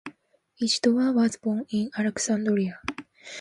[0.59, 2.79] Isidore was born in Alexandria.